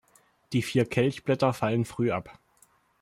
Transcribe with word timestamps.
Die 0.51 0.63
vier 0.63 0.85
Kelchblätter 0.89 1.53
fallen 1.53 1.85
früh 1.85 2.11
ab. 2.11 2.39